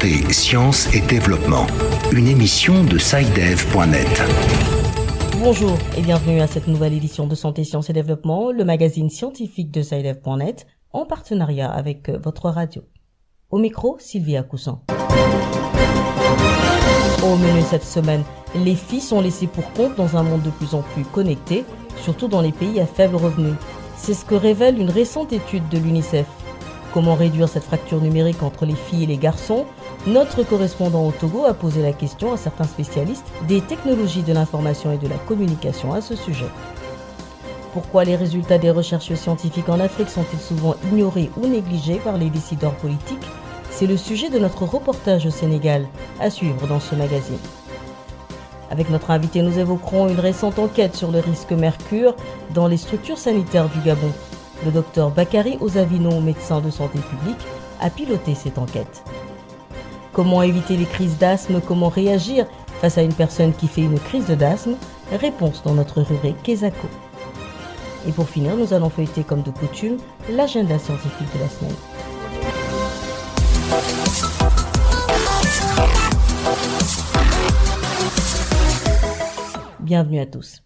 Santé, 0.00 0.32
Sciences 0.32 0.94
et 0.94 1.00
Développement, 1.02 1.66
une 2.12 2.26
émission 2.26 2.84
de 2.84 2.96
SciDev.net. 2.96 4.22
Bonjour 5.38 5.76
et 5.94 6.00
bienvenue 6.00 6.40
à 6.40 6.46
cette 6.46 6.68
nouvelle 6.68 6.94
édition 6.94 7.26
de 7.26 7.34
Santé, 7.34 7.64
Sciences 7.64 7.90
et 7.90 7.92
Développement, 7.92 8.50
le 8.50 8.64
magazine 8.64 9.10
scientifique 9.10 9.70
de 9.70 9.82
SciDev.net, 9.82 10.66
en 10.94 11.04
partenariat 11.04 11.70
avec 11.70 12.08
votre 12.08 12.48
radio. 12.48 12.82
Au 13.50 13.58
micro, 13.58 13.98
Sylvia 13.98 14.42
Coussin. 14.42 14.80
Au 17.22 17.36
menu 17.36 17.60
cette 17.68 17.84
semaine, 17.84 18.22
les 18.54 18.76
filles 18.76 19.02
sont 19.02 19.20
laissées 19.20 19.48
pour 19.48 19.70
compte 19.74 19.96
dans 19.96 20.16
un 20.16 20.22
monde 20.22 20.42
de 20.42 20.50
plus 20.50 20.74
en 20.74 20.80
plus 20.80 21.04
connecté, 21.04 21.62
surtout 22.00 22.28
dans 22.28 22.40
les 22.40 22.52
pays 22.52 22.80
à 22.80 22.86
faible 22.86 23.16
revenu. 23.16 23.52
C'est 23.98 24.14
ce 24.14 24.24
que 24.24 24.34
révèle 24.34 24.80
une 24.80 24.88
récente 24.88 25.34
étude 25.34 25.68
de 25.68 25.76
l'UNICEF. 25.76 26.26
Comment 26.92 27.14
réduire 27.14 27.48
cette 27.48 27.62
fracture 27.62 28.00
numérique 28.00 28.42
entre 28.42 28.66
les 28.66 28.74
filles 28.74 29.04
et 29.04 29.06
les 29.06 29.16
garçons? 29.16 29.64
Notre 30.08 30.42
correspondant 30.42 31.06
au 31.06 31.12
Togo 31.12 31.44
a 31.44 31.54
posé 31.54 31.82
la 31.82 31.92
question 31.92 32.32
à 32.32 32.36
certains 32.36 32.64
spécialistes 32.64 33.26
des 33.46 33.60
technologies 33.60 34.22
de 34.24 34.32
l'information 34.32 34.90
et 34.90 34.98
de 34.98 35.06
la 35.06 35.16
communication 35.16 35.92
à 35.92 36.00
ce 36.00 36.16
sujet. 36.16 36.48
Pourquoi 37.72 38.02
les 38.02 38.16
résultats 38.16 38.58
des 38.58 38.72
recherches 38.72 39.14
scientifiques 39.14 39.68
en 39.68 39.78
Afrique 39.78 40.08
sont-ils 40.08 40.40
souvent 40.40 40.74
ignorés 40.90 41.30
ou 41.40 41.46
négligés 41.46 42.00
par 42.02 42.18
les 42.18 42.28
décideurs 42.28 42.74
politiques? 42.74 43.18
C'est 43.70 43.86
le 43.86 43.96
sujet 43.96 44.28
de 44.28 44.40
notre 44.40 44.64
reportage 44.64 45.26
au 45.26 45.30
Sénégal, 45.30 45.86
à 46.20 46.28
suivre 46.28 46.66
dans 46.66 46.80
ce 46.80 46.96
magazine. 46.96 47.38
Avec 48.68 48.90
notre 48.90 49.12
invité, 49.12 49.42
nous 49.42 49.60
évoquerons 49.60 50.08
une 50.08 50.18
récente 50.18 50.58
enquête 50.58 50.96
sur 50.96 51.12
le 51.12 51.20
risque 51.20 51.52
mercure 51.52 52.16
dans 52.52 52.66
les 52.66 52.76
structures 52.76 53.18
sanitaires 53.18 53.68
du 53.68 53.78
Gabon. 53.80 54.10
Le 54.64 54.70
docteur 54.70 55.10
Bakary 55.10 55.56
Ozavino, 55.60 56.20
médecin 56.20 56.60
de 56.60 56.70
santé 56.70 56.98
publique, 56.98 57.40
a 57.80 57.88
piloté 57.88 58.34
cette 58.34 58.58
enquête. 58.58 59.02
Comment 60.12 60.42
éviter 60.42 60.76
les 60.76 60.84
crises 60.84 61.16
d'asthme? 61.16 61.60
Comment 61.66 61.88
réagir 61.88 62.46
face 62.80 62.98
à 62.98 63.02
une 63.02 63.14
personne 63.14 63.54
qui 63.54 63.68
fait 63.68 63.80
une 63.80 63.98
crise 63.98 64.26
d'asthme? 64.26 64.74
Réponse 65.12 65.62
dans 65.62 65.74
notre 65.74 66.02
rubrique 66.02 66.42
Kesako. 66.42 66.88
Et 68.06 68.12
pour 68.12 68.28
finir, 68.28 68.54
nous 68.56 68.74
allons 68.74 68.90
feuilleter 68.90 69.24
comme 69.24 69.42
de 69.42 69.50
coutume 69.50 69.96
l'agenda 70.30 70.78
scientifique 70.78 71.32
de 71.34 71.40
la 71.40 71.48
semaine. 71.48 71.74
Bienvenue 79.80 80.20
à 80.20 80.26
tous. 80.26 80.62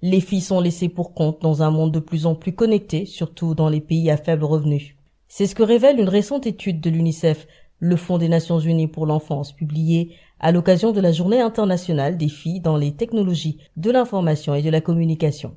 Les 0.00 0.20
filles 0.20 0.42
sont 0.42 0.60
laissées 0.60 0.88
pour 0.88 1.12
compte 1.12 1.42
dans 1.42 1.64
un 1.64 1.72
monde 1.72 1.90
de 1.90 1.98
plus 1.98 2.24
en 2.24 2.36
plus 2.36 2.52
connecté, 2.52 3.04
surtout 3.04 3.56
dans 3.56 3.68
les 3.68 3.80
pays 3.80 4.10
à 4.10 4.16
faible 4.16 4.44
revenu. 4.44 4.96
C'est 5.26 5.46
ce 5.46 5.56
que 5.56 5.64
révèle 5.64 5.98
une 5.98 6.08
récente 6.08 6.46
étude 6.46 6.80
de 6.80 6.88
l'UNICEF, 6.88 7.48
le 7.80 7.96
Fonds 7.96 8.18
des 8.18 8.28
Nations 8.28 8.60
Unies 8.60 8.86
pour 8.86 9.06
l'enfance, 9.06 9.50
publiée 9.50 10.12
à 10.38 10.52
l'occasion 10.52 10.92
de 10.92 11.00
la 11.00 11.10
Journée 11.10 11.40
internationale 11.40 12.16
des 12.16 12.28
filles 12.28 12.60
dans 12.60 12.76
les 12.76 12.92
technologies 12.92 13.58
de 13.76 13.90
l'information 13.90 14.54
et 14.54 14.62
de 14.62 14.70
la 14.70 14.80
communication. 14.80 15.56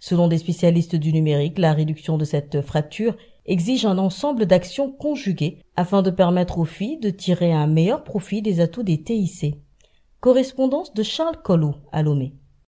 Selon 0.00 0.28
des 0.28 0.38
spécialistes 0.38 0.96
du 0.96 1.10
numérique, 1.10 1.58
la 1.58 1.72
réduction 1.72 2.18
de 2.18 2.26
cette 2.26 2.60
fracture 2.60 3.16
exige 3.46 3.86
un 3.86 3.96
ensemble 3.96 4.44
d'actions 4.44 4.92
conjuguées 4.92 5.62
afin 5.76 6.02
de 6.02 6.10
permettre 6.10 6.58
aux 6.58 6.66
filles 6.66 7.00
de 7.00 7.08
tirer 7.08 7.52
un 7.52 7.66
meilleur 7.66 8.04
profit 8.04 8.42
des 8.42 8.60
atouts 8.60 8.82
des 8.82 9.02
TIC. 9.02 9.56
Correspondance 10.20 10.92
de 10.92 11.02
Charles 11.02 11.40
Collot 11.42 11.76
à 11.90 12.02
Lomé. 12.02 12.34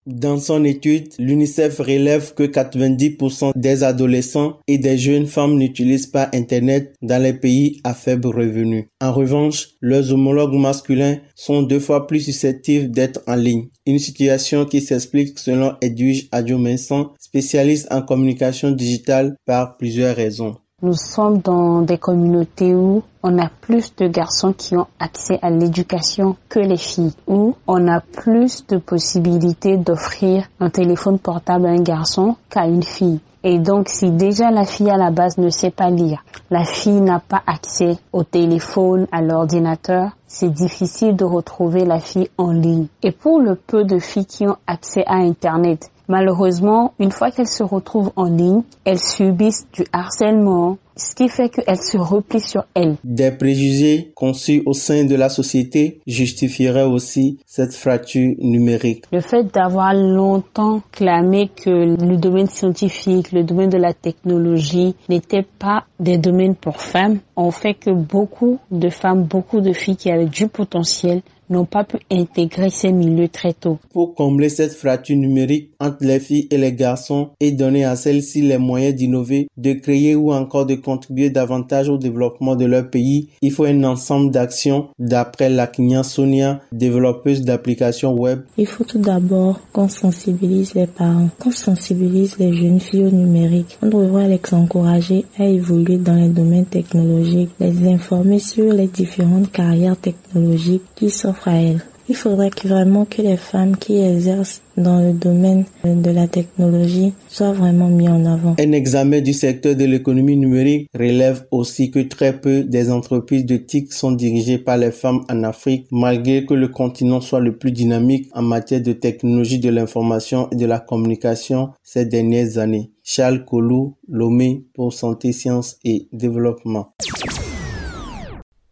Dans 0.08 0.40
son 0.40 0.66
étude, 0.66 1.10
l'UNICEF 1.20 1.78
relève 1.78 2.34
que 2.34 2.42
90% 2.42 3.52
des 3.56 3.84
adolescents 3.84 4.58
et 4.68 4.80
des 4.80 4.98
jeunes 4.98 5.28
femmes 5.28 5.60
n'utilisent 5.60 6.08
pas 6.08 6.28
Internet 6.34 6.96
dans 7.04 7.22
les 7.22 7.34
pays 7.34 7.80
à 7.84 7.94
faible 7.94 8.30
revenu. 8.30 8.90
En 9.00 9.14
revanche, 9.14 9.70
leurs 9.80 10.12
homologues 10.12 10.56
masculins 10.56 11.20
sont 11.36 11.62
deux 11.62 11.80
fois 11.80 12.08
plus 12.08 12.22
susceptibles 12.22 12.90
d'être 12.90 13.22
en 13.28 13.36
ligne. 13.36 13.68
Une 13.86 14.00
situation 14.00 14.66
qui 14.66 14.82
s'explique 14.82 15.38
selon 15.38 15.76
Edwige 15.82 16.30
Adjomensan, 16.32 17.14
spécialiste 17.20 17.88
en 17.92 18.02
communication 18.02 18.72
digitale, 18.72 19.36
par 19.46 19.78
plusieurs 19.78 20.16
raisons. 20.16 20.56
Nous 20.84 20.94
sommes 20.96 21.38
dans 21.38 21.84
des 21.84 22.00
communautés 22.00 22.74
où 22.74 23.04
on 23.22 23.38
a 23.38 23.50
plus 23.62 23.96
de 23.98 24.08
garçons 24.08 24.52
qui 24.52 24.76
ont 24.76 24.88
accès 25.00 25.38
à 25.44 25.52
l'éducation 25.52 26.38
que 26.50 26.58
les 26.58 26.76
filles, 26.76 27.14
où 27.28 27.54
on 27.68 27.88
a 27.88 28.00
plus 28.00 28.66
de 28.66 28.78
possibilités 28.78 29.78
d'offrir 29.78 30.48
un 30.60 30.72
téléphone 30.72 31.20
portable 31.20 31.68
à 31.68 31.70
un 31.70 31.84
garçon 31.84 32.36
qu'à 32.50 32.66
une 32.66 32.82
fille. 32.82 33.20
Et 33.44 33.60
donc, 33.60 33.90
si 33.90 34.10
déjà 34.10 34.50
la 34.50 34.66
fille 34.66 34.90
à 34.90 34.98
la 34.98 35.12
base 35.12 35.38
ne 35.38 35.52
sait 35.52 35.70
pas 35.70 35.92
lire, 35.92 36.24
la 36.50 36.64
fille 36.64 37.02
n'a 37.02 37.20
pas 37.20 37.44
accès 37.46 37.98
au 38.12 38.24
téléphone, 38.24 39.06
à 39.12 39.22
l'ordinateur, 39.22 40.18
c'est 40.26 40.52
difficile 40.52 41.16
de 41.16 41.26
retrouver 41.26 41.86
la 41.86 42.00
fille 42.00 42.30
en 42.40 42.52
ligne. 42.52 42.88
Et 43.04 43.12
pour 43.12 43.40
le 43.40 43.54
peu 43.54 43.84
de 43.84 44.00
filles 44.00 44.26
qui 44.26 44.48
ont 44.48 44.58
accès 44.66 45.04
à 45.06 45.18
Internet, 45.18 45.92
Malheureusement, 46.12 46.94
une 47.00 47.10
fois 47.10 47.32
qu'elles 47.32 47.48
se 47.48 47.64
retrouvent 47.64 48.12
en 48.18 48.26
ligne, 48.26 48.64
elles 48.84 49.00
subissent 49.00 49.66
du 49.72 49.86
harcèlement, 49.94 50.78
ce 50.98 51.16
qui 51.16 51.30
fait 51.30 51.48
qu'elles 51.48 51.82
se 51.82 51.98
replient 51.98 52.42
sur 52.42 52.66
elles. 52.74 52.98
Des 53.06 53.32
préjugés 53.32 54.12
conçus 54.14 54.62
au 54.66 54.74
sein 54.74 55.06
de 55.06 55.16
la 55.16 55.30
société 55.30 56.02
justifieraient 56.06 56.84
aussi 56.84 57.40
cette 57.46 57.74
fracture 57.74 58.36
numérique. 58.40 59.06
Le 59.14 59.22
fait 59.22 59.46
d'avoir 59.54 59.94
longtemps 59.94 60.82
clamé 60.92 61.50
que 61.56 61.70
le 61.70 62.18
domaine 62.18 62.48
scientifique, 62.48 63.32
le 63.32 63.46
domaine 63.46 63.70
de 63.70 63.78
la 63.78 63.94
technologie 63.94 64.96
n'était 65.08 65.46
pas 65.60 65.86
des 66.02 66.18
domaines 66.18 66.56
pour 66.56 66.82
femmes, 66.82 67.20
ont 67.38 67.52
fait 67.52 67.74
que 67.74 67.92
beaucoup 67.92 68.60
de 68.70 68.90
femmes, 68.90 69.24
beaucoup 69.24 69.62
de 69.62 69.72
filles 69.72 69.96
qui 69.96 70.12
avaient 70.12 70.26
du 70.26 70.50
potentiel 70.50 71.22
n'ont 71.52 71.66
pas 71.66 71.84
pu 71.84 71.98
intégrer 72.10 72.70
ces 72.70 72.92
milieux 72.92 73.28
très 73.28 73.54
tôt. 73.54 73.78
Pour 73.94 74.16
combler 74.16 74.50
cette 74.50 74.74
fracture 74.74 75.18
numérique 75.18 75.72
entre 75.80 75.98
les 76.02 76.20
filles 76.20 76.48
et 76.50 76.58
les 76.58 76.74
garçons 76.74 77.30
et 77.40 77.52
donner 77.52 77.86
à 77.86 77.96
celles-ci 77.96 78.42
les 78.42 78.58
moyens 78.58 78.96
d'innover, 78.96 79.48
de 79.58 79.74
créer 79.74 80.16
ou 80.16 80.32
encore 80.32 80.66
de 80.66 80.76
contribuer 80.76 81.30
davantage 81.30 81.90
au 81.90 81.98
développement 81.98 82.56
de 82.56 82.66
leur 82.66 82.90
pays, 82.90 83.30
il 83.42 83.52
faut 83.52 83.66
un 83.66 83.84
ensemble 83.84 84.32
d'actions 84.32 84.88
d'après 84.98 85.50
la 85.50 85.68
Kenya 85.68 86.04
Sonia, 86.04 86.62
développeuse 86.72 87.42
d'applications 87.42 88.14
web. 88.14 88.42
Il 88.58 88.68
faut 88.68 88.84
tout 88.84 89.00
d'abord 89.00 89.60
qu'on 89.74 89.90
sensibilise 89.90 90.74
les 90.74 90.88
parents, 90.88 91.30
qu'on 91.40 91.52
sensibilise 91.52 92.38
les 92.38 92.54
jeunes 92.54 92.80
filles 92.80 93.06
au 93.06 93.12
numérique. 93.12 93.78
On 93.82 93.88
devrait 93.88 94.28
les 94.28 94.40
encourager 94.52 95.26
à 95.38 95.46
évoluer 95.46 95.98
dans 95.98 96.16
les 96.16 96.30
domaines 96.30 96.66
technologiques, 96.66 97.52
les 97.60 97.88
informer 97.88 98.40
sur 98.40 98.72
les 98.72 98.88
différentes 98.88 99.52
carrières 99.52 99.98
technologiques 99.98 100.84
qui 100.96 101.10
s'offrent 101.10 101.41
il 101.48 102.16
faudrait 102.16 102.50
que 102.50 102.68
vraiment 102.68 103.06
que 103.06 103.22
les 103.22 103.38
femmes 103.38 103.78
qui 103.78 103.98
exercent 103.98 104.62
dans 104.76 105.00
le 105.00 105.14
domaine 105.14 105.66
de 105.84 106.12
la 106.12 106.28
technologie 106.28 107.14
soient 107.30 107.54
vraiment 107.54 107.88
mis 107.88 108.10
en 108.10 108.26
avant. 108.26 108.56
Un 108.60 108.72
examen 108.74 109.22
du 109.22 109.34
secteur 109.34 109.76
de 109.76 109.86
l'économie 109.86 110.36
numérique 110.36 110.90
relève 110.94 111.46
aussi 111.52 111.90
que 111.92 112.00
très 112.00 112.40
peu 112.40 112.64
des 112.64 112.92
entreprises 112.92 113.46
de 113.46 113.58
TIC 113.58 113.94
sont 113.94 114.12
dirigées 114.12 114.58
par 114.58 114.78
les 114.78 114.92
femmes 114.92 115.24
en 115.30 115.44
Afrique, 115.44 115.88
malgré 115.92 116.46
que 116.46 116.54
le 116.54 116.68
continent 116.68 117.22
soit 117.22 117.40
le 117.40 117.58
plus 117.58 117.72
dynamique 117.72 118.28
en 118.34 118.42
matière 118.42 118.82
de 118.82 118.94
technologie 118.94 119.60
de 119.60 119.70
l'information 119.70 120.50
et 120.52 120.56
de 120.56 120.66
la 120.66 120.80
communication 120.80 121.70
ces 121.84 122.06
dernières 122.06 122.58
années. 122.58 122.92
Charles 123.04 123.46
Colou, 123.46 123.96
Lomé 124.08 124.66
pour 124.74 124.94
Santé, 124.94 125.32
Sciences 125.32 125.78
et 125.84 126.08
Développement. 126.12 126.94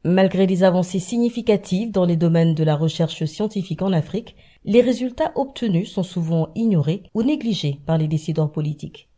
Malgré 0.05 0.47
des 0.47 0.63
avancées 0.63 0.99
significatives 0.99 1.91
dans 1.91 2.05
les 2.05 2.15
domaines 2.15 2.55
de 2.55 2.63
la 2.63 2.77
recherche 2.77 3.25
scientifique 3.25 3.81
en 3.81 3.91
Afrique, 3.91 4.37
les 4.63 4.79
résultats 4.79 5.33
obtenus 5.35 5.91
sont 5.91 6.03
souvent 6.03 6.49
ignorés 6.55 7.03
ou 7.13 7.21
négligés 7.21 7.79
par 7.85 7.97
les 7.97 8.07
décideurs 8.07 8.51
politiques. 8.51 9.09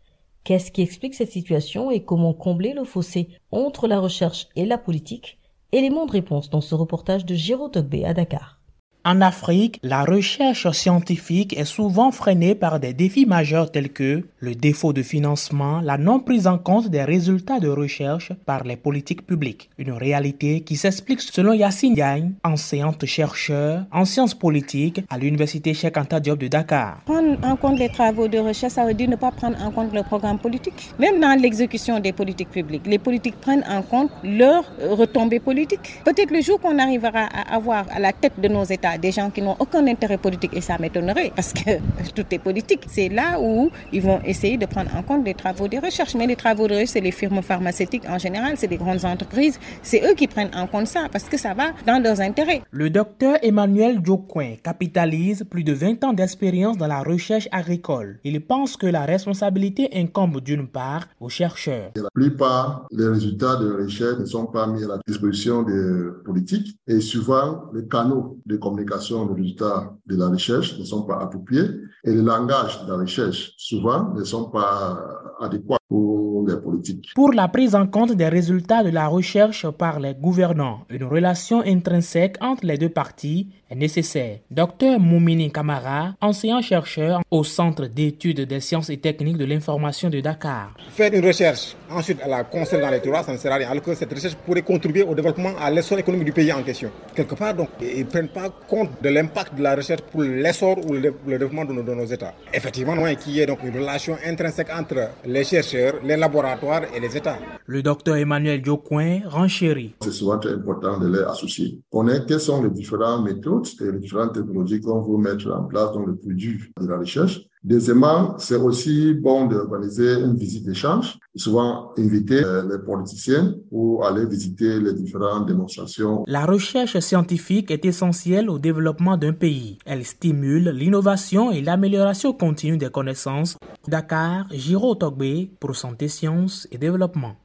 Qu'est-ce 0.43 0.71
qui 0.71 0.81
explique 0.81 1.13
cette 1.13 1.31
situation 1.31 1.91
et 1.91 2.03
comment 2.03 2.33
combler 2.33 2.73
le 2.73 2.83
fossé 2.83 3.29
entre 3.51 3.87
la 3.87 3.99
recherche 3.99 4.47
et 4.55 4.65
la 4.65 4.79
politique? 4.79 5.37
Élément 5.71 6.07
de 6.07 6.13
réponse 6.13 6.49
dans 6.49 6.61
ce 6.61 6.73
reportage 6.73 7.25
de 7.25 7.35
Giro 7.35 7.69
Togbe 7.69 8.03
à 8.03 8.15
Dakar. 8.15 8.60
En 9.03 9.19
Afrique, 9.21 9.79
la 9.81 10.03
recherche 10.03 10.69
scientifique 10.73 11.57
est 11.57 11.65
souvent 11.65 12.11
freinée 12.11 12.53
par 12.53 12.79
des 12.79 12.93
défis 12.93 13.25
majeurs 13.25 13.71
tels 13.71 13.89
que 13.89 14.23
le 14.39 14.53
défaut 14.53 14.93
de 14.93 15.01
financement, 15.01 15.81
la 15.81 15.97
non 15.97 16.19
prise 16.19 16.45
en 16.45 16.59
compte 16.59 16.87
des 16.87 17.03
résultats 17.03 17.59
de 17.59 17.67
recherche 17.67 18.31
par 18.45 18.63
les 18.63 18.75
politiques 18.75 19.25
publiques. 19.25 19.71
Une 19.79 19.91
réalité 19.91 20.61
qui 20.61 20.75
s'explique 20.75 21.21
selon 21.21 21.53
Yacine 21.53 21.95
Diagne, 21.95 22.33
enseignante 22.43 23.03
chercheur 23.07 23.85
en 23.91 24.05
sciences 24.05 24.35
politiques 24.35 25.03
à 25.09 25.17
l'université 25.17 25.73
Cheikh 25.73 25.97
Anta 25.97 26.19
Diop 26.19 26.37
de 26.37 26.47
Dakar. 26.47 27.01
Prendre 27.05 27.39
en 27.43 27.55
compte 27.55 27.79
les 27.79 27.89
travaux 27.89 28.27
de 28.27 28.37
recherche, 28.37 28.73
ça 28.73 28.85
veut 28.85 28.93
dire 28.93 29.09
ne 29.09 29.15
pas 29.15 29.31
prendre 29.31 29.57
en 29.63 29.71
compte 29.71 29.93
le 29.95 30.03
programme 30.03 30.37
politique. 30.37 30.91
Même 30.99 31.19
dans 31.19 31.39
l'exécution 31.41 31.99
des 31.99 32.13
politiques 32.13 32.51
publiques, 32.51 32.85
les 32.85 32.99
politiques 32.99 33.41
prennent 33.41 33.65
en 33.67 33.81
compte 33.81 34.11
leurs 34.23 34.65
retombées 34.91 35.39
politiques. 35.39 36.01
Peut-être 36.05 36.29
le 36.29 36.41
jour 36.41 36.59
qu'on 36.59 36.77
arrivera 36.77 37.21
à 37.33 37.55
avoir 37.55 37.85
à 37.91 37.99
la 37.99 38.13
tête 38.13 38.39
de 38.39 38.47
nos 38.47 38.63
États 38.63 38.90
là 38.91 38.97
des 38.97 39.11
gens 39.11 39.29
qui 39.29 39.41
n'ont 39.41 39.55
aucun 39.59 39.85
intérêt 39.87 40.17
politique 40.17 40.51
et 40.53 40.61
ça 40.61 40.77
m'étonnerait 40.79 41.31
parce 41.35 41.53
que 41.53 41.71
tout 42.15 42.25
est 42.31 42.39
politique. 42.39 42.81
C'est 42.87 43.09
là 43.09 43.39
où 43.39 43.69
ils 43.91 44.01
vont 44.01 44.19
essayer 44.25 44.57
de 44.57 44.65
prendre 44.65 44.91
en 44.95 45.03
compte 45.03 45.25
les 45.25 45.33
travaux 45.33 45.67
de 45.67 45.77
recherche. 45.77 46.15
Mais 46.15 46.27
les 46.27 46.35
travaux 46.35 46.67
de 46.67 46.73
recherche, 46.73 46.89
c'est 46.89 47.01
les 47.01 47.11
firmes 47.11 47.41
pharmaceutiques 47.41 48.03
en 48.07 48.17
général, 48.17 48.53
c'est 48.55 48.67
des 48.67 48.77
grandes 48.77 49.05
entreprises. 49.05 49.59
C'est 49.81 50.01
eux 50.09 50.15
qui 50.15 50.27
prennent 50.27 50.55
en 50.55 50.67
compte 50.67 50.87
ça 50.87 51.07
parce 51.11 51.25
que 51.25 51.37
ça 51.37 51.53
va 51.53 51.71
dans 51.85 52.01
leurs 52.01 52.21
intérêts. 52.21 52.61
Le 52.71 52.89
docteur 52.89 53.37
Emmanuel 53.41 54.01
Diocoin 54.01 54.55
capitalise 54.63 55.43
plus 55.49 55.63
de 55.63 55.73
20 55.73 56.03
ans 56.03 56.13
d'expérience 56.13 56.77
dans 56.77 56.87
la 56.87 57.01
recherche 57.01 57.47
agricole. 57.51 58.19
Il 58.23 58.39
pense 58.41 58.77
que 58.77 58.87
la 58.87 59.05
responsabilité 59.05 59.89
incombe 59.93 60.41
d'une 60.41 60.67
part 60.67 61.07
aux 61.19 61.29
chercheurs. 61.29 61.91
La 61.95 62.09
plupart 62.13 62.87
des 62.91 63.07
résultats 63.07 63.55
de 63.57 63.83
recherche 63.83 64.19
ne 64.19 64.25
sont 64.25 64.45
pas 64.45 64.67
mis 64.67 64.83
à 64.83 64.87
la 64.87 64.99
disposition 65.07 65.63
des 65.63 66.09
politiques 66.25 66.77
et 66.87 66.99
souvent 66.99 67.63
les 67.73 67.87
canaux 67.87 68.37
de 68.45 68.57
communication 68.57 68.80
des 68.83 69.33
résultats 69.33 69.93
de 70.05 70.15
la 70.15 70.27
recherche 70.27 70.77
ne 70.77 70.83
sont 70.83 71.03
pas 71.03 71.19
appropriés 71.19 71.67
et 72.03 72.13
le 72.13 72.21
langage 72.21 72.83
de 72.83 72.91
la 72.91 72.97
recherche 72.97 73.53
souvent 73.57 74.13
ne 74.13 74.23
sont 74.23 74.49
pas 74.49 74.99
adéquats 75.39 75.77
pour 75.87 76.45
les 76.47 76.57
politiques. 76.57 77.11
Pour 77.15 77.33
la 77.33 77.47
prise 77.47 77.75
en 77.75 77.87
compte 77.87 78.13
des 78.13 78.29
résultats 78.29 78.83
de 78.83 78.89
la 78.89 79.07
recherche 79.07 79.69
par 79.69 79.99
les 79.99 80.15
gouvernants, 80.15 80.85
une 80.89 81.03
relation 81.03 81.61
intrinsèque 81.61 82.37
entre 82.41 82.65
les 82.65 82.77
deux 82.77 82.89
parties 82.89 83.49
nécessaire. 83.75 84.39
Docteur 84.49 84.99
Moumini 84.99 85.51
Kamara, 85.51 86.13
enseignant-chercheur 86.21 87.21
au 87.29 87.43
Centre 87.43 87.85
d'études 87.87 88.41
des 88.41 88.59
sciences 88.59 88.89
et 88.89 88.97
techniques 88.97 89.37
de 89.37 89.45
l'information 89.45 90.09
de 90.09 90.19
Dakar. 90.19 90.73
Faire 90.89 91.13
une 91.13 91.25
recherche, 91.25 91.75
ensuite 91.89 92.21
à 92.21 92.27
la 92.27 92.43
construire 92.43 92.81
dans 92.81 92.89
les 92.91 92.99
terroirs, 92.99 93.23
ça 93.25 93.33
ne 93.33 93.37
sert 93.37 93.51
à 93.51 93.55
rien. 93.55 93.69
Alors 93.69 93.83
que 93.83 93.93
cette 93.95 94.13
recherche 94.13 94.35
pourrait 94.35 94.61
contribuer 94.61 95.03
au 95.03 95.15
développement, 95.15 95.51
à 95.59 95.69
l'essor 95.71 95.99
économique 95.99 96.25
du 96.25 96.31
pays 96.33 96.51
en 96.51 96.63
question. 96.63 96.89
Quelque 97.15 97.35
part, 97.35 97.53
donc, 97.53 97.69
ils 97.81 97.99
ne 97.99 98.03
prennent 98.03 98.27
pas 98.29 98.49
compte 98.67 98.89
de 99.01 99.09
l'impact 99.09 99.55
de 99.55 99.63
la 99.63 99.75
recherche 99.75 100.01
pour 100.11 100.21
l'essor 100.23 100.77
ou 100.87 100.93
le 100.93 101.13
développement 101.27 101.65
de 101.65 101.73
nos, 101.73 101.83
de 101.83 101.93
nos 101.93 102.05
États. 102.05 102.33
Effectivement, 102.53 102.95
il 103.07 103.33
y 103.35 103.41
a 103.41 103.45
donc 103.45 103.59
une 103.63 103.77
relation 103.77 104.17
intrinsèque 104.25 104.69
entre 104.77 105.09
les 105.25 105.43
chercheurs, 105.43 105.95
les 106.03 106.17
laboratoires 106.17 106.83
et 106.95 106.99
les 106.99 107.15
États. 107.15 107.37
Le 107.65 107.81
docteur 107.81 108.15
Emmanuel 108.15 108.61
Diocoin 108.61 109.21
renchérit. 109.25 109.93
C'est 110.01 110.11
souvent 110.11 110.37
très 110.39 110.53
important 110.53 110.99
de 110.99 111.07
les 111.07 111.23
associer. 111.23 111.79
On 111.91 112.07
est 112.07 112.25
quelles 112.27 112.39
sont 112.39 112.61
les 112.63 112.69
différentes 112.69 113.23
méthodes 113.23 113.60
et 113.81 113.91
les 113.91 113.99
différentes 113.99 114.33
technologies 114.33 114.81
qu'on 114.81 115.01
veut 115.01 115.17
mettre 115.17 115.51
en 115.51 115.63
place 115.63 115.91
dans 115.93 116.05
le 116.05 116.15
produit 116.15 116.59
de 116.79 116.87
la 116.87 116.97
recherche. 116.97 117.41
Deuxièmement, 117.63 118.35
c'est 118.39 118.55
aussi 118.55 119.13
bon 119.13 119.45
d'organiser 119.45 120.13
une 120.13 120.35
visite 120.35 120.65
d'échange, 120.65 121.19
souvent 121.35 121.91
inviter 121.95 122.41
les 122.67 122.79
politiciens 122.83 123.53
pour 123.69 124.03
aller 124.03 124.25
visiter 124.25 124.79
les 124.79 124.93
différentes 124.93 125.45
démonstrations. 125.45 126.23
La 126.25 126.45
recherche 126.45 126.97
scientifique 126.99 127.69
est 127.69 127.85
essentielle 127.85 128.49
au 128.49 128.57
développement 128.57 129.15
d'un 129.15 129.33
pays. 129.33 129.77
Elle 129.85 130.03
stimule 130.05 130.69
l'innovation 130.69 131.51
et 131.51 131.61
l'amélioration 131.61 132.33
continue 132.33 132.77
des 132.77 132.89
connaissances. 132.89 133.57
Dakar, 133.87 134.47
Giro 134.51 134.95
Togbe 134.95 135.49
pour 135.59 135.75
Santé, 135.75 136.07
Sciences 136.07 136.67
et 136.71 136.79
Développement. 136.79 137.35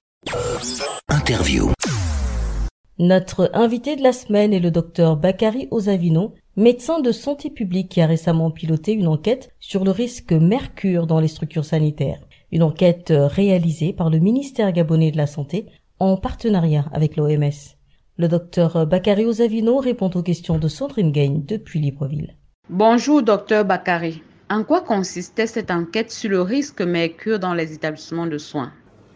Interview. 1.11 1.73
Notre 2.99 3.51
invité 3.53 3.95
de 3.95 4.03
la 4.03 4.15
semaine 4.15 4.55
est 4.55 4.61
le 4.61 4.71
docteur 4.71 5.19
Bakary 5.19 5.69
Ozavino, 5.71 6.33
médecin 6.57 7.01
de 7.01 7.13
santé 7.13 7.51
publique 7.51 7.91
qui 7.91 8.01
a 8.01 8.07
récemment 8.07 8.51
piloté 8.51 8.93
une 8.93 9.07
enquête 9.07 9.51
sur 9.61 9.85
le 9.85 9.91
risque 9.91 10.33
mercure 10.33 11.07
dans 11.07 11.21
les 11.21 11.29
structures 11.29 11.67
sanitaires. 11.67 12.21
Une 12.53 12.63
enquête 12.63 13.13
réalisée 13.15 13.93
par 13.93 14.09
le 14.09 14.19
ministère 14.19 14.73
gabonais 14.73 15.11
de 15.11 15.19
la 15.19 15.27
Santé 15.27 15.67
en 15.99 16.17
partenariat 16.17 16.87
avec 16.91 17.17
l'OMS. 17.17 17.77
Le 18.17 18.29
docteur 18.29 18.87
Bakary 18.87 19.27
Ozavino 19.27 19.77
répond 19.77 20.11
aux 20.15 20.23
questions 20.23 20.57
de 20.57 20.69
Sandrine 20.69 21.13
Gagne 21.13 21.43
depuis 21.45 21.81
Libreville. 21.81 22.35
Bonjour 22.71 23.23
docteur 23.23 23.67
Bakary. 23.67 24.23
En 24.49 24.65
quoi 24.65 24.81
consistait 24.81 25.47
cette 25.47 25.71
enquête 25.71 26.11
sur 26.11 26.31
le 26.31 26.41
risque 26.41 26.81
mercure 26.81 27.39
dans 27.39 27.53
les 27.53 27.75
établissements 27.75 28.27
de 28.27 28.39
soins? 28.39 28.73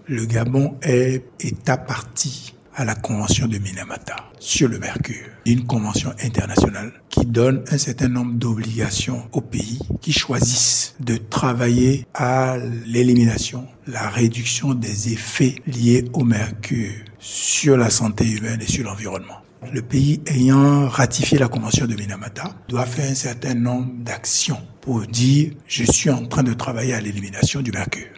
Le 0.06 0.26
Gabon 0.26 0.74
est 0.82 1.24
état 1.40 1.78
partie 1.78 2.52
à 2.80 2.84
la 2.86 2.94
Convention 2.94 3.46
de 3.46 3.58
Minamata 3.58 4.16
sur 4.38 4.66
le 4.66 4.78
mercure, 4.78 5.26
une 5.44 5.66
convention 5.66 6.14
internationale 6.24 6.92
qui 7.10 7.26
donne 7.26 7.62
un 7.70 7.76
certain 7.76 8.08
nombre 8.08 8.32
d'obligations 8.32 9.28
aux 9.32 9.42
pays 9.42 9.78
qui 10.00 10.14
choisissent 10.14 10.94
de 10.98 11.18
travailler 11.18 12.06
à 12.14 12.56
l'élimination, 12.86 13.66
la 13.86 14.08
réduction 14.08 14.72
des 14.72 15.12
effets 15.12 15.56
liés 15.66 16.06
au 16.14 16.24
mercure 16.24 16.94
sur 17.18 17.76
la 17.76 17.90
santé 17.90 18.24
humaine 18.26 18.62
et 18.62 18.66
sur 18.66 18.84
l'environnement. 18.84 19.42
Le 19.74 19.82
pays 19.82 20.22
ayant 20.24 20.88
ratifié 20.88 21.36
la 21.36 21.48
convention 21.48 21.86
de 21.86 21.94
Minamata 21.94 22.54
doit 22.70 22.86
faire 22.86 23.10
un 23.10 23.14
certain 23.14 23.52
nombre 23.52 23.92
d'actions 23.98 24.62
pour 24.80 25.02
dire 25.02 25.52
je 25.66 25.84
suis 25.84 26.08
en 26.08 26.24
train 26.24 26.44
de 26.44 26.54
travailler 26.54 26.94
à 26.94 27.00
l'élimination 27.02 27.60
du 27.60 27.72
mercure. 27.72 28.08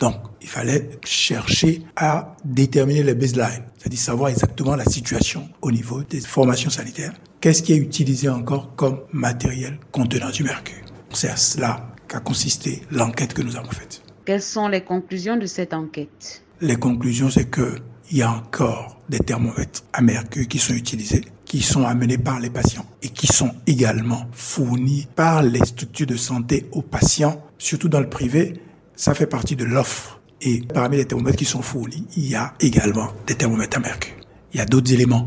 Donc, 0.00 0.16
il 0.40 0.48
fallait 0.48 0.88
chercher 1.04 1.82
à 1.94 2.34
déterminer 2.42 3.02
les 3.02 3.14
baselines, 3.14 3.64
c'est-à-dire 3.76 3.98
savoir 3.98 4.30
exactement 4.30 4.74
la 4.74 4.86
situation 4.86 5.48
au 5.60 5.70
niveau 5.70 6.02
des 6.02 6.20
formations 6.20 6.70
sanitaires. 6.70 7.12
Qu'est-ce 7.40 7.62
qui 7.62 7.74
est 7.74 7.76
utilisé 7.76 8.28
encore 8.30 8.74
comme 8.76 9.00
matériel 9.12 9.78
contenant 9.92 10.30
du 10.30 10.42
mercure? 10.42 10.84
C'est 11.12 11.28
à 11.28 11.36
cela 11.36 11.92
qu'a 12.08 12.20
consisté 12.20 12.82
l'enquête 12.90 13.34
que 13.34 13.42
nous 13.42 13.56
avons 13.56 13.70
faite. 13.70 14.02
Quelles 14.24 14.42
sont 14.42 14.68
les 14.68 14.80
conclusions 14.80 15.36
de 15.36 15.46
cette 15.46 15.74
enquête? 15.74 16.42
Les 16.62 16.76
conclusions, 16.76 17.28
c'est 17.28 17.50
que 17.50 17.76
il 18.10 18.18
y 18.18 18.22
a 18.22 18.32
encore 18.32 18.98
des 19.08 19.20
thermomètres 19.20 19.84
à 19.92 20.00
mercure 20.00 20.48
qui 20.48 20.58
sont 20.58 20.74
utilisés, 20.74 21.24
qui 21.44 21.60
sont 21.60 21.84
amenés 21.84 22.18
par 22.18 22.40
les 22.40 22.50
patients 22.50 22.86
et 23.02 23.08
qui 23.08 23.28
sont 23.28 23.52
également 23.66 24.26
fournis 24.32 25.06
par 25.14 25.42
les 25.42 25.64
structures 25.64 26.08
de 26.08 26.16
santé 26.16 26.66
aux 26.72 26.82
patients, 26.82 27.40
surtout 27.58 27.88
dans 27.88 28.00
le 28.00 28.08
privé, 28.08 28.54
ça 29.00 29.14
fait 29.14 29.26
partie 29.26 29.56
de 29.56 29.64
l'offre. 29.64 30.20
Et 30.42 30.60
parmi 30.74 30.98
les 30.98 31.06
thermomètres 31.06 31.38
qui 31.38 31.46
sont 31.46 31.62
fournis, 31.62 32.06
il 32.16 32.28
y 32.28 32.34
a 32.34 32.52
également 32.60 33.08
des 33.26 33.34
thermomètres 33.34 33.78
à 33.78 33.80
mercure. 33.80 34.14
Il 34.52 34.58
y 34.58 34.60
a 34.60 34.66
d'autres 34.66 34.92
éléments. 34.92 35.26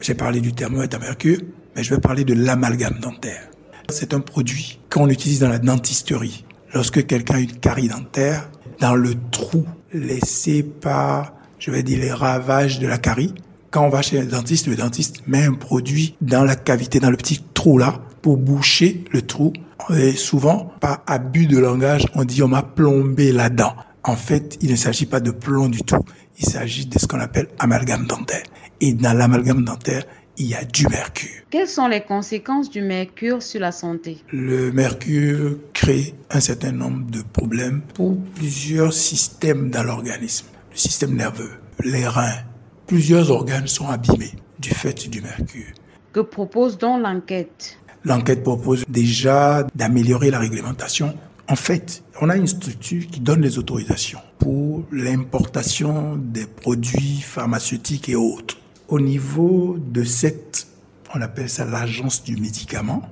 J'ai 0.00 0.14
parlé 0.14 0.40
du 0.40 0.52
thermomètre 0.52 0.96
à 0.96 0.98
mercure, 0.98 1.38
mais 1.76 1.84
je 1.84 1.94
vais 1.94 2.00
parler 2.00 2.24
de 2.24 2.34
l'amalgame 2.34 2.98
dentaire. 3.00 3.48
C'est 3.90 4.12
un 4.12 4.18
produit 4.18 4.80
qu'on 4.90 5.08
utilise 5.08 5.38
dans 5.38 5.48
la 5.48 5.60
dentisterie. 5.60 6.44
Lorsque 6.74 7.06
quelqu'un 7.06 7.36
a 7.36 7.40
une 7.40 7.52
carie 7.52 7.86
dentaire, 7.86 8.50
dans 8.80 8.96
le 8.96 9.14
trou 9.30 9.64
laissé 9.92 10.64
par, 10.64 11.32
je 11.60 11.70
vais 11.70 11.84
dire, 11.84 12.00
les 12.00 12.12
ravages 12.12 12.80
de 12.80 12.88
la 12.88 12.98
carie, 12.98 13.34
quand 13.70 13.84
on 13.86 13.88
va 13.88 14.02
chez 14.02 14.20
le 14.20 14.26
dentiste, 14.26 14.66
le 14.66 14.74
dentiste 14.74 15.22
met 15.28 15.44
un 15.44 15.54
produit 15.54 16.16
dans 16.20 16.42
la 16.42 16.56
cavité, 16.56 16.98
dans 16.98 17.10
le 17.10 17.16
petit 17.16 17.40
trou 17.54 17.78
là, 17.78 18.00
pour 18.20 18.36
boucher 18.36 19.04
le 19.12 19.22
trou 19.22 19.52
et 19.90 20.12
souvent, 20.12 20.72
par 20.80 21.02
abus 21.06 21.46
de 21.46 21.58
langage, 21.58 22.06
on 22.14 22.24
dit 22.24 22.42
on 22.42 22.48
m'a 22.48 22.62
plombé 22.62 23.32
la 23.32 23.48
dent. 23.48 23.74
En 24.04 24.16
fait, 24.16 24.58
il 24.60 24.70
ne 24.70 24.76
s'agit 24.76 25.06
pas 25.06 25.20
de 25.20 25.30
plomb 25.30 25.68
du 25.68 25.82
tout. 25.82 26.04
Il 26.38 26.46
s'agit 26.46 26.86
de 26.86 26.98
ce 26.98 27.06
qu'on 27.06 27.20
appelle 27.20 27.48
amalgame 27.58 28.06
dentaire. 28.06 28.42
Et 28.80 28.92
dans 28.94 29.12
l'amalgame 29.12 29.64
dentaire, 29.64 30.04
il 30.38 30.46
y 30.46 30.54
a 30.54 30.64
du 30.64 30.86
mercure. 30.88 31.42
Quelles 31.50 31.68
sont 31.68 31.86
les 31.86 32.00
conséquences 32.00 32.70
du 32.70 32.82
mercure 32.82 33.42
sur 33.42 33.60
la 33.60 33.70
santé? 33.70 34.18
Le 34.32 34.72
mercure 34.72 35.58
crée 35.72 36.14
un 36.30 36.40
certain 36.40 36.72
nombre 36.72 37.10
de 37.10 37.22
problèmes 37.22 37.82
pour 37.94 38.16
plusieurs 38.34 38.92
systèmes 38.92 39.70
dans 39.70 39.82
l'organisme. 39.82 40.46
Le 40.70 40.76
système 40.76 41.14
nerveux, 41.14 41.52
les 41.84 42.06
reins, 42.06 42.40
plusieurs 42.86 43.30
organes 43.30 43.66
sont 43.66 43.88
abîmés 43.88 44.32
du 44.58 44.70
fait 44.70 45.08
du 45.08 45.20
mercure. 45.20 45.74
Que 46.12 46.20
propose 46.20 46.76
donc 46.78 47.02
l'enquête? 47.02 47.78
L'enquête 48.04 48.42
propose 48.42 48.84
déjà 48.88 49.64
d'améliorer 49.74 50.30
la 50.30 50.40
réglementation. 50.40 51.14
En 51.48 51.56
fait, 51.56 52.02
on 52.20 52.30
a 52.30 52.36
une 52.36 52.46
structure 52.46 53.06
qui 53.06 53.20
donne 53.20 53.42
les 53.42 53.58
autorisations 53.58 54.20
pour 54.38 54.84
l'importation 54.90 56.16
des 56.16 56.46
produits 56.46 57.20
pharmaceutiques 57.20 58.08
et 58.08 58.16
autres. 58.16 58.56
Au 58.88 58.98
niveau 58.98 59.76
de 59.78 60.02
cette, 60.02 60.66
on 61.14 61.20
appelle 61.20 61.48
ça 61.48 61.64
l'agence 61.64 62.24
du 62.24 62.36
médicament, 62.36 63.08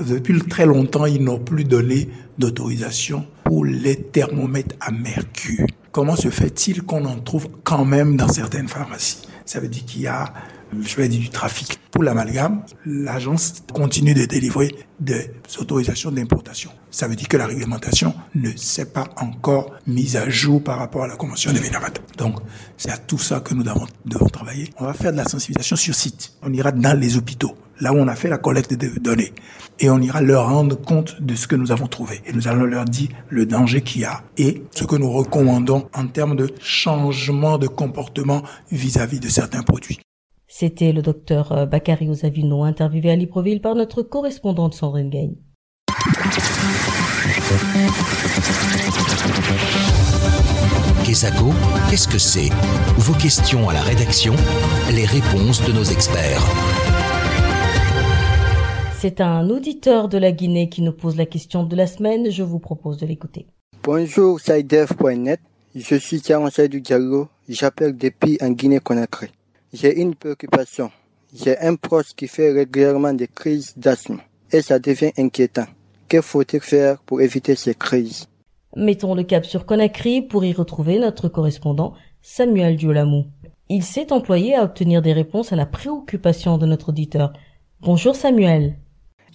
depuis 0.00 0.40
très 0.40 0.66
longtemps, 0.66 1.06
ils 1.06 1.22
n'ont 1.22 1.38
plus 1.38 1.64
donné 1.64 2.08
d'autorisation 2.38 3.26
pour 3.44 3.64
les 3.64 3.96
thermomètres 3.96 4.74
à 4.80 4.90
mercure. 4.90 5.66
Comment 5.92 6.16
se 6.16 6.30
fait-il 6.30 6.82
qu'on 6.82 7.04
en 7.04 7.16
trouve 7.16 7.48
quand 7.62 7.84
même 7.84 8.16
dans 8.16 8.28
certaines 8.28 8.68
pharmacies? 8.68 9.28
Ça 9.44 9.60
veut 9.60 9.68
dire 9.68 9.84
qu'il 9.84 10.02
y 10.02 10.06
a 10.06 10.32
je 10.82 10.96
vais 10.96 11.08
dire 11.08 11.20
du 11.20 11.30
trafic. 11.30 11.78
Pour 11.90 12.02
l'amalgame, 12.02 12.62
l'agence 12.86 13.62
continue 13.72 14.14
de 14.14 14.24
délivrer 14.24 14.74
des 15.00 15.30
autorisations 15.58 16.10
d'importation. 16.10 16.70
Ça 16.90 17.08
veut 17.08 17.16
dire 17.16 17.28
que 17.28 17.36
la 17.36 17.46
réglementation 17.46 18.14
ne 18.34 18.50
s'est 18.56 18.86
pas 18.86 19.08
encore 19.16 19.72
mise 19.86 20.16
à 20.16 20.28
jour 20.28 20.62
par 20.62 20.78
rapport 20.78 21.04
à 21.04 21.06
la 21.06 21.16
convention 21.16 21.52
de 21.52 21.58
Minamata. 21.58 22.00
Donc, 22.18 22.36
c'est 22.76 22.90
à 22.90 22.98
tout 22.98 23.18
ça 23.18 23.40
que 23.40 23.54
nous 23.54 23.62
devons, 23.62 23.86
devons 24.04 24.26
travailler. 24.26 24.70
On 24.78 24.84
va 24.84 24.92
faire 24.92 25.12
de 25.12 25.18
la 25.18 25.24
sensibilisation 25.24 25.76
sur 25.76 25.94
site. 25.94 26.32
On 26.42 26.52
ira 26.52 26.72
dans 26.72 26.98
les 26.98 27.16
hôpitaux, 27.16 27.54
là 27.80 27.92
où 27.92 27.96
on 27.96 28.08
a 28.08 28.14
fait 28.16 28.28
la 28.28 28.38
collecte 28.38 28.74
de 28.74 28.98
données. 28.98 29.32
Et 29.80 29.90
on 29.90 30.00
ira 30.00 30.20
leur 30.20 30.48
rendre 30.48 30.80
compte 30.80 31.20
de 31.20 31.34
ce 31.34 31.46
que 31.46 31.56
nous 31.56 31.72
avons 31.72 31.88
trouvé. 31.88 32.22
Et 32.26 32.32
nous 32.32 32.46
allons 32.48 32.64
leur 32.64 32.84
dire 32.84 33.08
le 33.28 33.46
danger 33.46 33.80
qu'il 33.82 34.02
y 34.02 34.04
a 34.04 34.22
et 34.38 34.62
ce 34.70 34.84
que 34.84 34.96
nous 34.96 35.10
recommandons 35.10 35.88
en 35.94 36.06
termes 36.06 36.36
de 36.36 36.52
changement 36.60 37.58
de 37.58 37.66
comportement 37.66 38.42
vis-à-vis 38.70 39.18
-vis 39.18 39.22
de 39.22 39.28
certains 39.28 39.62
produits. 39.62 39.98
C'était 40.56 40.92
le 40.92 41.02
docteur 41.02 41.50
euh, 41.50 41.66
Bakary 41.66 42.08
Ozavino, 42.08 42.62
interviewé 42.62 43.10
à 43.10 43.16
Libreville 43.16 43.60
par 43.60 43.74
notre 43.74 44.02
correspondante 44.02 44.72
Sandrine 44.72 45.10
Gagne. 45.10 45.34
Kesako, 51.04 51.46
qu'est-ce 51.90 52.06
que 52.06 52.18
c'est? 52.18 52.50
Vos 52.98 53.14
questions 53.14 53.68
à 53.68 53.72
la 53.72 53.80
rédaction, 53.80 54.34
les 54.92 55.04
réponses 55.06 55.66
de 55.66 55.72
nos 55.72 55.82
experts. 55.82 56.44
C'est 59.00 59.20
un 59.20 59.50
auditeur 59.50 60.08
de 60.08 60.18
la 60.18 60.30
Guinée 60.30 60.68
qui 60.68 60.82
nous 60.82 60.92
pose 60.92 61.16
la 61.16 61.26
question 61.26 61.64
de 61.64 61.74
la 61.74 61.88
semaine. 61.88 62.30
Je 62.30 62.44
vous 62.44 62.60
propose 62.60 62.98
de 62.98 63.06
l'écouter. 63.06 63.48
Bonjour, 63.82 64.38
SciDev.net. 64.38 65.40
Je 65.74 65.96
suis 65.96 66.22
du 66.70 66.80
Diallo. 66.80 67.26
J'appelle 67.48 67.98
depuis 67.98 68.38
en 68.40 68.50
Guinée-Conakry. 68.50 69.30
J'ai 69.74 70.00
une 70.00 70.14
préoccupation. 70.14 70.92
J'ai 71.34 71.58
un 71.58 71.74
proche 71.74 72.14
qui 72.14 72.28
fait 72.28 72.52
régulièrement 72.52 73.12
des 73.12 73.26
crises 73.26 73.72
d'asthme 73.76 74.20
et 74.52 74.62
ça 74.62 74.78
devient 74.78 75.10
inquiétant. 75.18 75.66
Que 76.08 76.20
faut-il 76.20 76.60
faire 76.60 77.00
pour 77.00 77.20
éviter 77.20 77.56
ces 77.56 77.74
crises? 77.74 78.28
Mettons 78.76 79.16
le 79.16 79.24
cap 79.24 79.44
sur 79.44 79.66
Conakry 79.66 80.22
pour 80.22 80.44
y 80.44 80.52
retrouver 80.52 81.00
notre 81.00 81.28
correspondant 81.28 81.94
Samuel 82.22 82.76
Diolamou. 82.76 83.24
Il 83.68 83.82
s'est 83.82 84.12
employé 84.12 84.54
à 84.54 84.62
obtenir 84.62 85.02
des 85.02 85.12
réponses 85.12 85.52
à 85.52 85.56
la 85.56 85.66
préoccupation 85.66 86.56
de 86.56 86.66
notre 86.66 86.90
auditeur. 86.90 87.32
Bonjour 87.80 88.14
Samuel. 88.14 88.76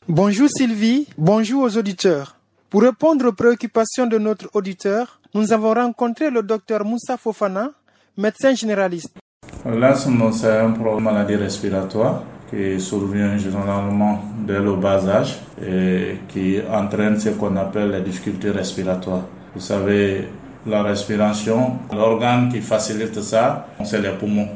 Bonjour 0.08 0.48
Sylvie, 0.48 1.08
bonjour 1.17 1.63
aux 1.63 1.77
auditeurs. 1.77 2.38
Pour 2.69 2.84
répondre 2.84 3.27
aux 3.27 3.34
préoccupations 3.34 4.08
de 4.08 4.17
notre 4.17 4.50
auditeur, 4.53 5.19
nous 5.34 5.51
avons 5.51 5.74
rencontré 5.74 6.29
le 6.29 6.43
docteur 6.43 6.86
Moussa 6.86 7.17
Fofana, 7.17 7.72
médecin 8.15 8.55
généraliste. 8.55 9.17
L'asthme, 9.66 10.32
c'est 10.32 10.58
un 10.60 10.72
problème 10.72 11.04
maladie 11.04 11.36
respiratoire 11.36 12.24
qui 12.50 12.80
survient 12.80 13.38
généralement 13.38 14.22
dès 14.48 14.60
le 14.60 14.75
bas 14.75 15.06
âge 15.08 15.38
et 15.62 16.20
qui 16.30 16.60
entraîne 16.72 17.20
ce 17.20 17.30
qu'on 17.30 17.56
appelle 17.58 17.92
les 17.92 18.00
difficultés 18.00 18.51
respiratoires. 18.51 19.24
Vous 19.54 19.60
savez, 19.60 20.30
la 20.66 20.82
respiration, 20.82 21.74
l'organe 21.94 22.50
qui 22.50 22.62
facilite 22.62 23.22
ça, 23.22 23.68
c'est 23.84 24.01
les 24.01 24.12
poumons. 24.12 24.48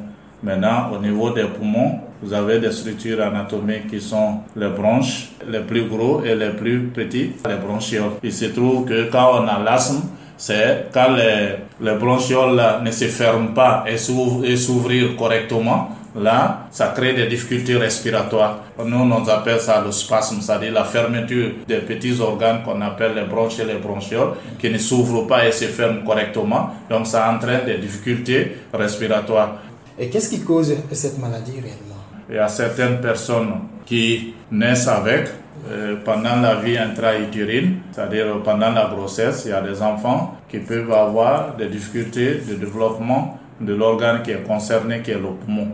Maintenant, 0.41 0.91
au 0.93 1.00
niveau 1.00 1.31
des 1.31 1.45
poumons, 1.45 2.00
vous 2.22 2.33
avez 2.33 2.60
des 2.60 2.72
structures 2.72 3.22
anatomiques 3.22 3.88
qui 3.88 4.00
sont 4.00 4.39
les 4.55 4.69
bronches, 4.69 5.31
les 5.50 5.60
plus 5.60 5.83
gros 5.83 6.24
et 6.24 6.36
les 6.36 6.51
plus 6.51 6.83
petits, 6.93 7.33
les 7.45 7.57
bronchioles. 7.57 8.13
Il 8.24 8.31
se 8.31 8.45
trouve 8.45 8.86
que 8.86 9.12
quand 9.12 9.41
on 9.41 9.48
a 9.48 9.62
l'asthme, 9.62 10.01
c'est 10.45 10.88
quand 10.93 11.13
les, 11.15 11.55
les 11.79 11.95
bronchioles 11.95 12.62
ne 12.83 12.91
se 12.91 13.05
ferment 13.05 13.53
pas 13.53 13.85
et 13.88 13.97
s'ouvrent 13.97 15.15
correctement, 15.17 15.91
là, 16.21 16.67
ça 16.69 16.88
crée 16.93 17.13
des 17.13 17.27
difficultés 17.27 17.77
respiratoires. 17.77 18.57
Nous, 18.83 18.97
on 18.97 19.27
appelle 19.29 19.62
ça 19.62 19.81
le 19.85 19.93
spasme, 19.93 20.41
c'est-à-dire 20.41 20.73
la 20.73 20.83
fermeture 20.83 21.50
des 21.65 21.77
petits 21.77 22.19
organes 22.19 22.62
qu'on 22.65 22.81
appelle 22.81 23.13
les 23.15 23.23
bronches 23.23 23.59
et 23.59 23.63
les 23.63 23.75
bronchioles, 23.79 24.33
qui 24.59 24.69
ne 24.69 24.77
s'ouvrent 24.77 25.25
pas 25.27 25.47
et 25.47 25.53
se 25.53 25.63
ferment 25.63 26.03
correctement. 26.05 26.71
Donc, 26.89 27.07
ça 27.07 27.31
entraîne 27.33 27.63
des 27.65 27.77
difficultés 27.77 28.57
respiratoires. 28.73 29.59
Et 29.97 30.09
qu'est-ce 30.09 30.29
qui 30.29 30.41
cause 30.41 30.75
cette 30.91 31.19
maladie 31.19 31.53
réellement? 31.53 31.92
Y 32.32 32.38
a 32.38 32.48
certaines 32.48 33.01
personnes 33.01 33.53
qui 33.86 34.34
naissent 34.51 34.88
avec, 34.88 35.30
euh, 35.70 35.96
pendant 36.03 36.38
la 36.42 36.56
vie 36.56 36.77
intra-utérine, 36.77 37.80
c'est-à-dire 37.92 38.25
pendant 38.44 38.72
la 38.72 38.86
grossesse, 38.86 39.44
il 39.46 39.51
y 39.51 39.53
a 39.53 39.62
des 39.62 39.82
enfants 39.82 40.38
qui 40.50 40.60
peuvent 40.60 40.92
avoir 40.92 41.56
des 41.56 41.68
difficultés 41.68 42.42
de 42.48 42.56
développement 42.56 43.39
de 43.60 43.74
l'organe 43.74 44.22
qui 44.24 44.32
est 44.32 44.44
concerné, 44.44 45.01
qui 45.01 45.12
est 45.12 45.20
le 45.20 45.30
poumon. 45.44 45.68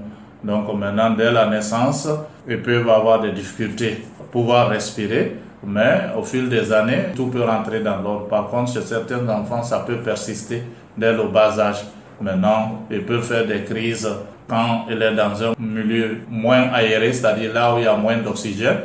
Donc 0.43 0.73
maintenant, 0.73 1.11
dès 1.11 1.31
la 1.31 1.47
naissance, 1.47 2.07
ils 2.47 2.61
peuvent 2.61 2.89
avoir 2.89 3.21
des 3.21 3.31
difficultés 3.31 4.03
à 4.19 4.23
pouvoir 4.31 4.69
respirer, 4.69 5.35
mais 5.65 6.07
au 6.17 6.23
fil 6.23 6.49
des 6.49 6.71
années, 6.71 7.07
tout 7.15 7.27
peut 7.27 7.43
rentrer 7.43 7.81
dans 7.81 7.97
l'ordre. 7.97 8.27
Par 8.27 8.47
contre, 8.47 8.71
chez 8.71 8.81
certains 8.81 9.27
enfants, 9.27 9.63
ça 9.63 9.79
peut 9.79 9.97
persister 9.97 10.63
dès 10.97 11.13
le 11.13 11.23
bas 11.27 11.59
âge. 11.59 11.83
Maintenant, 12.21 12.85
ils 12.89 13.05
peuvent 13.05 13.23
faire 13.23 13.45
des 13.45 13.63
crises 13.63 14.07
quand 14.49 14.85
il 14.89 15.01
est 15.01 15.15
dans 15.15 15.43
un 15.43 15.53
milieu 15.59 16.21
moins 16.29 16.69
aéré, 16.73 17.13
c'est-à-dire 17.13 17.53
là 17.53 17.75
où 17.75 17.77
il 17.77 17.83
y 17.83 17.87
a 17.87 17.95
moins 17.95 18.17
d'oxygène. 18.17 18.79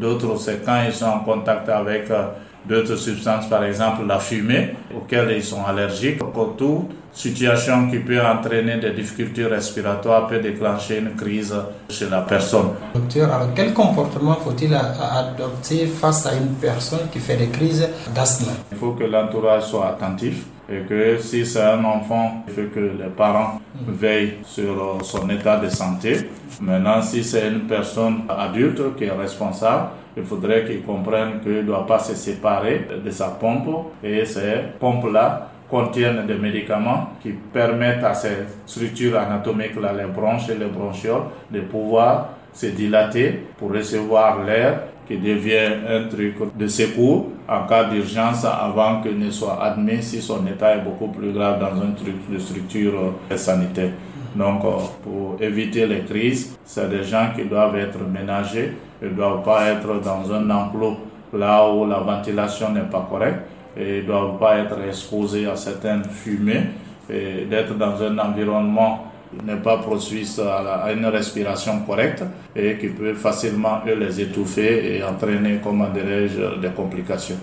D'autres, 0.00 0.36
c'est 0.38 0.64
quand 0.64 0.82
ils 0.86 0.92
sont 0.92 1.06
en 1.06 1.20
contact 1.20 1.68
avec 1.68 2.10
euh, 2.10 2.28
d'autres 2.68 2.96
substances, 2.96 3.46
par 3.48 3.64
exemple 3.64 4.06
la 4.06 4.18
fumée, 4.18 4.74
auxquelles 4.96 5.32
ils 5.36 5.42
sont 5.42 5.64
allergiques. 5.64 6.20
Toute 6.56 6.90
situation 7.12 7.88
qui 7.90 7.98
peut 7.98 8.20
entraîner 8.20 8.76
des 8.76 8.92
difficultés 8.92 9.46
respiratoires 9.46 10.28
peut 10.28 10.38
déclencher 10.38 10.98
une 10.98 11.16
crise 11.16 11.54
chez 11.88 12.08
la 12.08 12.20
personne. 12.20 12.68
Docteur, 12.94 13.32
alors 13.32 13.48
quel 13.54 13.74
comportement 13.74 14.34
faut-il 14.34 14.74
adopter 14.74 15.86
face 15.86 16.26
à 16.26 16.34
une 16.34 16.54
personne 16.60 17.08
qui 17.12 17.18
fait 17.18 17.36
des 17.36 17.48
crises 17.48 17.88
d'asthme? 18.14 18.52
Il 18.70 18.78
faut 18.78 18.92
que 18.92 19.04
l'entourage 19.04 19.64
soit 19.64 19.88
attentif 19.88 20.44
et 20.70 20.86
que 20.88 21.18
si 21.18 21.44
c'est 21.44 21.62
un 21.62 21.84
enfant, 21.84 22.44
il 22.46 22.54
faut 22.54 22.70
que 22.72 22.80
les 22.80 23.10
parents 23.16 23.60
veillent 23.88 24.38
sur 24.44 24.98
son 25.02 25.28
état 25.28 25.56
de 25.58 25.68
santé. 25.68 26.28
Maintenant, 26.60 27.02
si 27.02 27.24
c'est 27.24 27.48
une 27.48 27.62
personne 27.66 28.22
adulte 28.28 28.94
qui 28.96 29.04
est 29.04 29.10
responsable, 29.10 29.88
il 30.16 30.24
faudrait 30.24 30.64
qu'il 30.64 30.82
comprenne 30.82 31.40
qu'il 31.42 31.56
ne 31.56 31.62
doit 31.62 31.86
pas 31.86 31.98
se 31.98 32.14
séparer 32.14 32.86
de 33.04 33.10
sa 33.10 33.28
pompe 33.28 33.68
et 34.02 34.24
ces 34.24 34.54
pompes-là 34.78 35.48
contiennent 35.68 36.26
des 36.26 36.34
médicaments 36.34 37.10
qui 37.22 37.30
permettent 37.30 38.02
à 38.04 38.14
ces 38.14 38.38
structures 38.66 39.18
anatomiques-là, 39.18 39.92
les 39.92 40.06
bronches 40.12 40.48
et 40.50 40.58
les 40.58 40.66
bronchioles, 40.66 41.22
de 41.50 41.60
pouvoir 41.60 42.30
se 42.52 42.66
dilater 42.66 43.44
pour 43.56 43.72
recevoir 43.72 44.44
l'air 44.44 44.80
qui 45.06 45.16
devient 45.16 45.70
un 45.88 46.08
truc 46.08 46.36
de 46.56 46.66
secours 46.66 47.28
en 47.50 47.66
cas 47.66 47.84
d'urgence 47.84 48.44
avant 48.44 49.00
qu'il 49.02 49.18
ne 49.18 49.30
soit 49.30 49.62
admis 49.62 50.02
si 50.02 50.22
son 50.22 50.46
état 50.46 50.76
est 50.76 50.82
beaucoup 50.82 51.08
plus 51.08 51.32
grave 51.32 51.58
dans 51.58 51.82
un 51.82 51.90
truc 51.90 52.14
de 52.32 52.38
structure 52.38 53.14
sanitaire. 53.34 53.90
Donc, 54.36 54.64
euh, 54.64 54.68
pour 55.02 55.36
éviter 55.42 55.86
les 55.86 56.00
crises, 56.02 56.56
c'est 56.64 56.88
des 56.88 57.02
gens 57.02 57.30
qui 57.34 57.44
doivent 57.44 57.76
être 57.76 57.98
ménagés. 58.08 58.76
Ils 59.02 59.08
ne 59.08 59.14
doivent 59.14 59.42
pas 59.42 59.66
être 59.70 60.00
dans 60.00 60.32
un 60.32 60.48
enclos 60.48 60.96
là 61.32 61.68
où 61.68 61.86
la 61.86 61.98
ventilation 61.98 62.70
n'est 62.70 62.88
pas 62.90 63.06
correcte 63.10 63.40
ils 63.76 64.02
ne 64.02 64.02
doivent 64.02 64.38
pas 64.38 64.58
être 64.58 64.76
exposés 64.86 65.46
à 65.46 65.56
certaines 65.56 66.04
fumées 66.04 66.62
d'être 67.08 67.76
dans 67.76 68.02
un 68.02 68.18
environnement 68.18 69.09
n'est 69.44 69.60
pas 69.60 69.78
propice 69.78 70.38
à, 70.38 70.92
une 70.92 71.06
respiration 71.06 71.80
correcte 71.80 72.22
et 72.54 72.78
qui 72.78 72.88
peut 72.88 73.14
facilement 73.14 73.80
eux, 73.86 73.94
les 73.94 74.20
étouffer 74.20 74.96
et 74.96 75.02
entraîner, 75.02 75.60
comment 75.62 75.88
dirais-je, 75.88 76.60
des 76.60 76.70
complications. 76.70 77.36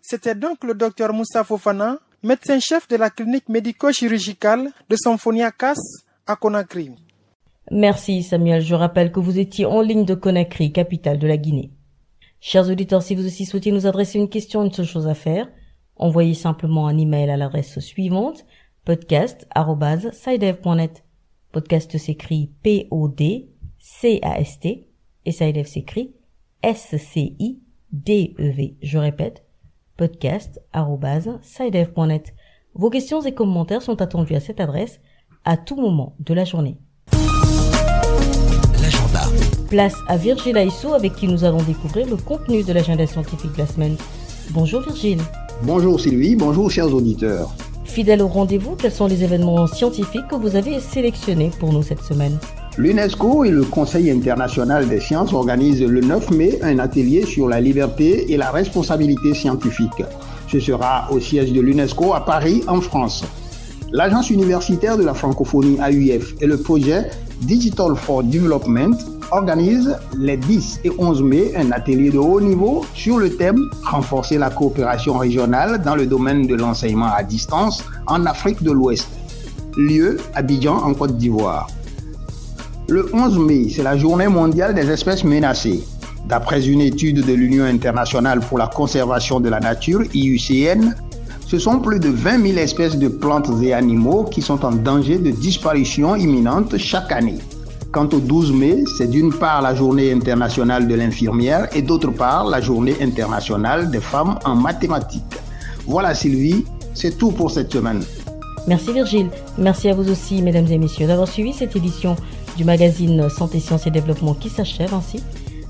C'était 0.00 0.34
donc 0.34 0.64
le 0.64 0.74
docteur 0.74 1.12
Moussa 1.12 1.44
Fofana, 1.44 1.98
médecin-chef 2.22 2.88
de 2.88 2.96
la 2.96 3.10
clinique 3.10 3.48
médico-chirurgicale 3.48 4.70
de 4.88 4.96
Symphonia 4.96 5.50
CAS 5.50 5.78
à 6.26 6.36
Conakry. 6.36 6.90
Merci 7.70 8.22
Samuel, 8.22 8.62
je 8.62 8.74
rappelle 8.74 9.12
que 9.12 9.20
vous 9.20 9.38
étiez 9.38 9.64
en 9.64 9.80
ligne 9.80 10.04
de 10.04 10.14
Conakry, 10.14 10.72
capitale 10.72 11.18
de 11.18 11.26
la 11.26 11.36
Guinée. 11.36 11.70
Chers 12.40 12.68
auditeurs, 12.68 13.02
si 13.02 13.14
vous 13.14 13.24
aussi 13.24 13.46
souhaitez 13.46 13.70
nous 13.70 13.86
adresser 13.86 14.18
une 14.18 14.28
question, 14.28 14.64
une 14.64 14.72
seule 14.72 14.84
chose 14.84 15.06
à 15.06 15.14
faire, 15.14 15.48
envoyez 15.96 16.34
simplement 16.34 16.88
un 16.88 16.98
email 16.98 17.30
à 17.30 17.36
l'adresse 17.36 17.78
suivante 17.78 18.44
podcast@sidev.net. 18.84 21.04
Podcast 21.52 21.96
s'écrit 21.98 22.50
P 22.62 22.88
O 22.90 23.08
D 23.08 23.50
C 23.78 24.20
A 24.22 24.40
S 24.40 24.58
T 24.58 24.88
et 25.26 25.32
Sidev 25.32 25.66
s'écrit 25.66 26.14
S 26.62 26.96
C 26.96 27.36
I 27.38 27.58
D 27.92 28.34
E 28.38 28.50
V. 28.50 28.76
Je 28.82 28.96
répète 28.96 29.44
podcast@sidev.net. 29.98 32.32
Vos 32.74 32.88
questions 32.88 33.20
et 33.20 33.34
commentaires 33.34 33.82
sont 33.82 34.00
attendus 34.00 34.34
à 34.34 34.40
cette 34.40 34.60
adresse 34.60 34.98
à 35.44 35.58
tout 35.58 35.76
moment 35.76 36.16
de 36.20 36.32
la 36.32 36.46
journée. 36.46 36.78
L'agenda. 38.80 39.20
Place 39.68 39.96
à 40.08 40.16
Virgile 40.16 40.56
Aissou 40.56 40.94
avec 40.94 41.16
qui 41.16 41.28
nous 41.28 41.44
allons 41.44 41.62
découvrir 41.62 42.08
le 42.08 42.16
contenu 42.16 42.62
de 42.62 42.72
l'agenda 42.72 43.06
scientifique 43.06 43.52
de 43.52 43.58
la 43.58 43.66
semaine. 43.66 43.98
Bonjour 44.52 44.80
Virgile. 44.80 45.20
Bonjour 45.64 46.00
Sylvie, 46.00 46.34
bonjour 46.34 46.70
chers 46.70 46.94
auditeurs. 46.94 47.54
Fidèle 47.92 48.22
au 48.22 48.26
rendez-vous, 48.26 48.74
quels 48.74 48.90
sont 48.90 49.06
les 49.06 49.22
événements 49.22 49.66
scientifiques 49.66 50.26
que 50.30 50.34
vous 50.34 50.56
avez 50.56 50.80
sélectionnés 50.80 51.50
pour 51.60 51.74
nous 51.74 51.82
cette 51.82 52.00
semaine 52.00 52.38
L'UNESCO 52.78 53.44
et 53.44 53.50
le 53.50 53.64
Conseil 53.64 54.10
international 54.10 54.88
des 54.88 54.98
sciences 54.98 55.34
organisent 55.34 55.84
le 55.84 56.00
9 56.00 56.30
mai 56.30 56.58
un 56.62 56.78
atelier 56.78 57.26
sur 57.26 57.48
la 57.48 57.60
liberté 57.60 58.32
et 58.32 58.38
la 58.38 58.50
responsabilité 58.50 59.34
scientifique. 59.34 60.02
Ce 60.50 60.58
sera 60.58 61.06
au 61.12 61.20
siège 61.20 61.52
de 61.52 61.60
l'UNESCO 61.60 62.14
à 62.14 62.24
Paris, 62.24 62.62
en 62.66 62.80
France. 62.80 63.24
L'Agence 63.92 64.30
universitaire 64.30 64.96
de 64.96 65.02
la 65.02 65.12
francophonie 65.12 65.76
AUF 65.78 66.34
et 66.40 66.46
le 66.46 66.56
projet 66.56 67.10
Digital 67.42 67.94
for 67.94 68.24
Development 68.24 68.96
organisent 69.32 69.96
les 70.18 70.36
10 70.36 70.80
et 70.84 70.90
11 70.96 71.22
mai 71.22 71.52
un 71.56 71.72
atelier 71.72 72.10
de 72.10 72.18
haut 72.18 72.40
niveau 72.40 72.84
sur 72.94 73.18
le 73.18 73.30
thème 73.30 73.58
Renforcer 73.84 74.38
la 74.38 74.50
coopération 74.50 75.18
régionale 75.18 75.82
dans 75.82 75.96
le 75.96 76.06
domaine 76.06 76.46
de 76.46 76.54
l'enseignement 76.54 77.12
à 77.12 77.22
distance 77.22 77.82
en 78.06 78.26
Afrique 78.26 78.62
de 78.62 78.70
l'Ouest. 78.70 79.08
Lieu 79.76 80.18
Abidjan 80.34 80.76
en 80.76 80.94
Côte 80.94 81.16
d'Ivoire. 81.16 81.68
Le 82.88 83.08
11 83.14 83.38
mai, 83.38 83.68
c'est 83.74 83.82
la 83.82 83.96
journée 83.96 84.28
mondiale 84.28 84.74
des 84.74 84.90
espèces 84.90 85.24
menacées. 85.24 85.82
D'après 86.28 86.66
une 86.66 86.80
étude 86.80 87.24
de 87.24 87.32
l'Union 87.32 87.64
internationale 87.64 88.40
pour 88.40 88.58
la 88.58 88.66
conservation 88.66 89.40
de 89.40 89.48
la 89.48 89.60
nature, 89.60 90.02
IUCN, 90.14 90.94
ce 91.46 91.58
sont 91.58 91.80
plus 91.80 92.00
de 92.00 92.08
20 92.08 92.46
000 92.46 92.58
espèces 92.58 92.96
de 92.96 93.08
plantes 93.08 93.50
et 93.62 93.72
animaux 93.72 94.24
qui 94.24 94.42
sont 94.42 94.64
en 94.64 94.72
danger 94.72 95.18
de 95.18 95.30
disparition 95.30 96.16
imminente 96.16 96.76
chaque 96.78 97.12
année. 97.12 97.38
Quant 97.92 98.08
au 98.14 98.20
12 98.20 98.52
mai, 98.52 98.84
c'est 98.96 99.06
d'une 99.06 99.30
part 99.30 99.60
la 99.60 99.74
journée 99.74 100.10
internationale 100.12 100.88
de 100.88 100.94
l'infirmière 100.94 101.68
et 101.76 101.82
d'autre 101.82 102.10
part 102.10 102.48
la 102.48 102.58
journée 102.62 102.96
internationale 103.02 103.90
des 103.90 104.00
femmes 104.00 104.38
en 104.46 104.56
mathématiques. 104.56 105.36
Voilà 105.86 106.14
Sylvie, 106.14 106.64
c'est 106.94 107.18
tout 107.18 107.32
pour 107.32 107.50
cette 107.50 107.70
semaine. 107.70 108.02
Merci 108.66 108.94
Virgile. 108.94 109.28
Merci 109.58 109.90
à 109.90 109.94
vous 109.94 110.10
aussi, 110.10 110.40
mesdames 110.40 110.68
et 110.68 110.78
messieurs, 110.78 111.06
d'avoir 111.06 111.28
suivi 111.28 111.52
cette 111.52 111.76
édition 111.76 112.16
du 112.56 112.64
magazine 112.64 113.28
Santé, 113.28 113.60
Sciences 113.60 113.86
et 113.86 113.90
Développement 113.90 114.32
qui 114.32 114.48
s'achève 114.48 114.94
ainsi. 114.94 115.22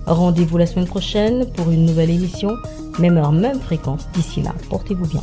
Rendez-vous 0.06 0.58
la 0.58 0.66
semaine 0.66 0.86
prochaine 0.86 1.46
pour 1.56 1.70
une 1.70 1.86
nouvelle 1.86 2.10
émission, 2.10 2.52
même 3.00 3.16
heure, 3.16 3.32
même 3.32 3.58
fréquence. 3.58 4.06
D'ici 4.14 4.42
là, 4.42 4.54
portez-vous 4.70 5.08
bien. 5.08 5.22